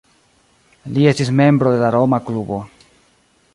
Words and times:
Li 0.95 1.03
estis 1.11 1.29
membro 1.41 1.75
de 1.75 1.83
la 1.83 1.93
Roma 1.99 2.21
Klubo. 2.31 2.61